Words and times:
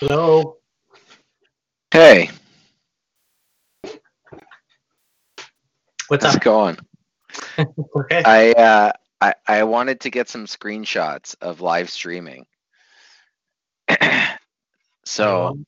Hello. 0.00 0.56
Hey, 1.90 2.30
What's 6.08 6.24
how's 6.24 6.36
up? 6.36 6.40
it 6.40 6.44
going? 6.44 6.78
Okay. 7.94 8.22
I 8.24 8.52
uh 8.52 8.92
I 9.20 9.34
I 9.46 9.62
wanted 9.64 10.00
to 10.00 10.10
get 10.10 10.30
some 10.30 10.46
screenshots 10.46 11.36
of 11.42 11.60
live 11.60 11.90
streaming. 11.90 12.46
so 15.04 15.46
Um, 15.48 15.66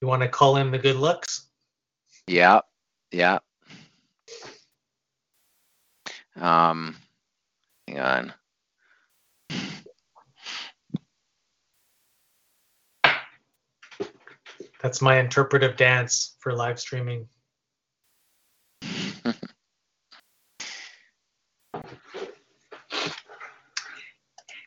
you 0.00 0.08
want 0.08 0.22
to 0.22 0.28
call 0.28 0.56
in 0.56 0.70
the 0.70 0.78
good 0.78 0.96
looks? 0.96 1.48
yeah, 2.26 2.60
yeah. 3.10 3.40
Um 6.36 6.96
hang 7.86 8.00
on. 8.00 8.34
That's 14.82 15.00
my 15.00 15.18
interpretive 15.18 15.76
dance 15.76 16.36
for 16.40 16.52
live 16.52 16.80
streaming. 16.80 17.28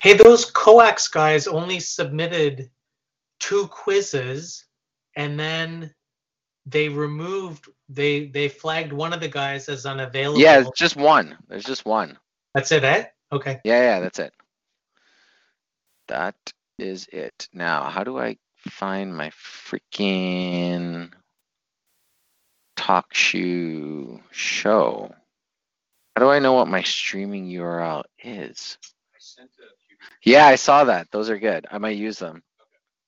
hey, 0.02 0.14
those 0.14 0.46
coax 0.46 1.10
guys 1.10 1.48
only 1.48 1.80
submitted 1.80 2.70
two 3.40 3.68
quizzes 3.68 4.66
and 5.18 5.40
then 5.40 5.94
they 6.66 6.90
removed 6.90 7.68
they 7.90 8.28
they 8.28 8.50
flagged 8.50 8.92
one 8.92 9.14
of 9.14 9.20
the 9.20 9.28
guys 9.28 9.70
as 9.70 9.86
unavailable. 9.86 10.40
Yeah, 10.40 10.60
it's 10.60 10.80
just 10.80 10.96
one. 10.96 11.38
There's 11.48 11.66
just 11.66 11.86
one. 11.86 12.18
That's 12.54 12.72
it, 12.72 12.84
eh? 12.84 13.06
Okay. 13.32 13.60
Yeah, 13.64 13.82
yeah, 13.82 14.00
that's 14.00 14.20
it. 14.20 14.34
That 16.08 16.36
is 16.80 17.08
it. 17.12 17.48
Now, 17.54 17.84
how 17.84 18.04
do 18.04 18.18
I 18.18 18.38
find 18.70 19.16
my 19.16 19.30
freaking 19.32 21.12
TalkShoe 22.78 24.22
show? 24.32 25.14
How 26.16 26.24
do 26.24 26.30
I 26.30 26.40
know 26.40 26.54
what 26.54 26.68
my 26.68 26.82
streaming 26.82 27.48
URL 27.48 28.04
is? 28.24 28.78
Yeah, 30.24 30.46
I 30.46 30.56
saw 30.56 30.86
that. 30.86 31.08
Those 31.12 31.30
are 31.30 31.40
good. 31.40 31.66
I 31.70 31.78
might 31.78 31.98
use 31.98 32.20
them. 32.20 32.42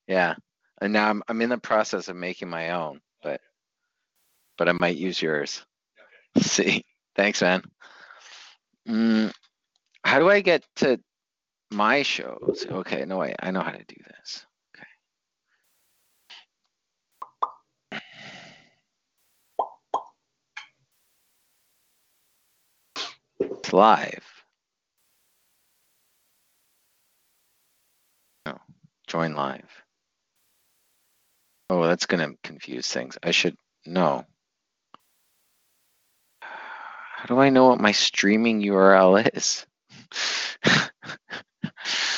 Yeah. 0.06 0.34
And 0.80 0.92
now 0.92 1.08
I'm 1.08 1.22
I'm 1.28 1.42
in 1.42 1.50
the 1.50 1.58
process 1.58 2.08
of 2.08 2.16
making 2.16 2.48
my 2.48 2.70
own, 2.70 3.00
but 3.22 3.40
but 4.56 4.68
I 4.68 4.72
might 4.72 4.96
use 4.96 5.20
yours. 5.20 5.64
See. 6.38 6.84
Thanks, 7.16 7.42
man. 7.42 7.62
Mm, 8.88 9.32
how 10.04 10.20
do 10.20 10.30
I 10.30 10.40
get 10.40 10.64
to 10.76 11.00
my 11.72 12.02
shows? 12.02 12.64
Okay, 12.70 13.04
no 13.04 13.18
way. 13.18 13.34
I 13.40 13.50
know 13.50 13.60
how 13.60 13.72
to 13.72 13.84
do 13.84 13.96
this. 14.06 14.46
It's 23.68 23.74
live. 23.74 24.24
No, 28.46 28.58
join 29.06 29.34
live. 29.34 29.68
Oh, 31.68 31.86
that's 31.86 32.06
gonna 32.06 32.30
confuse 32.42 32.88
things. 32.88 33.18
I 33.22 33.30
should 33.30 33.58
know. 33.84 34.24
How 36.40 37.26
do 37.26 37.38
I 37.38 37.50
know 37.50 37.68
what 37.68 37.78
my 37.78 37.92
streaming 37.92 38.62
URL 38.62 39.36
is? 39.36 39.66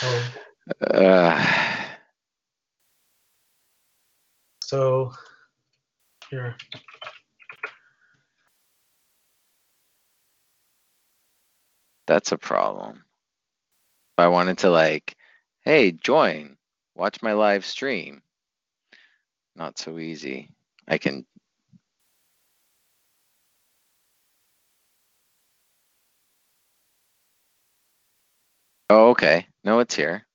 Oh, 0.04 0.32
Uh, 0.88 1.44
so 4.62 5.10
here. 6.30 6.54
That's 12.10 12.32
a 12.32 12.38
problem. 12.38 12.96
If 12.96 14.18
I 14.18 14.26
wanted 14.26 14.58
to 14.58 14.70
like, 14.70 15.16
hey, 15.64 15.92
join, 15.92 16.56
watch 16.96 17.22
my 17.22 17.34
live 17.34 17.64
stream. 17.64 18.20
Not 19.54 19.78
so 19.78 19.96
easy. 19.96 20.50
I 20.88 20.98
can. 20.98 21.24
Oh, 28.90 29.10
okay. 29.10 29.46
No, 29.62 29.78
it's 29.78 29.94
here. 29.94 30.26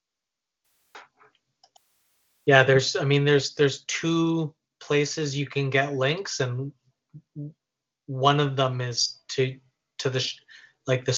Yeah, 2.45 2.63
there's 2.63 2.95
I 2.95 3.03
mean 3.03 3.25
there's 3.25 3.53
there's 3.55 3.83
two 3.83 4.55
places 4.79 5.35
you 5.35 5.47
can 5.47 5.69
get 5.69 5.93
links 5.93 6.39
and 6.39 6.71
one 8.05 8.39
of 8.39 8.55
them 8.55 8.79
is 8.79 9.19
to 9.29 9.59
to 9.97 10.09
the 10.09 10.21
sh- 10.21 10.39
like 10.87 11.03
the 11.03 11.17